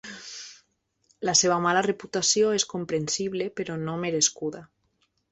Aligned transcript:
La 1.29 1.33
seva 1.41 1.57
mala 1.65 1.83
reputació 1.85 2.53
és 2.59 2.65
comprensible, 2.71 3.49
però 3.59 3.75
no 3.83 3.99
merescuda. 4.05 4.63